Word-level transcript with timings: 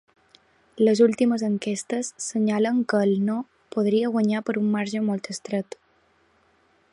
Les 0.85 1.01
últimes 1.05 1.43
enquestes 1.47 2.09
senyalen 2.29 2.79
que 2.93 3.03
el 3.09 3.13
‘no’ 3.29 3.37
podria 3.77 4.11
guanyar 4.17 4.43
per 4.49 4.57
un 4.63 4.73
marge 4.79 5.05
molt 5.11 5.31
estret. 5.35 5.79